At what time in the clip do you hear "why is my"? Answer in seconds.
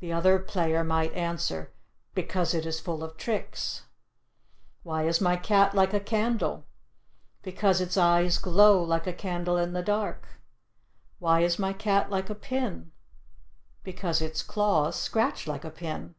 4.82-5.36, 11.20-11.72